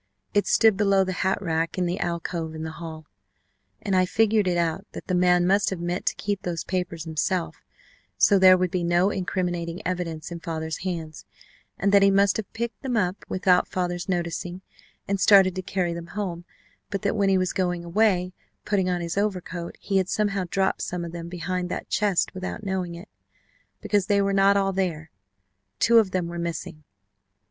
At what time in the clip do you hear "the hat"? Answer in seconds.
1.03-1.39